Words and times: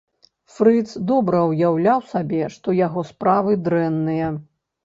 Фрыц 0.53 0.85
добра 1.11 1.41
ўяўляе 1.51 1.97
сабе, 2.13 2.41
што 2.57 2.77
яго 2.81 3.07
справы 3.13 3.51
дрэнныя. 3.69 4.35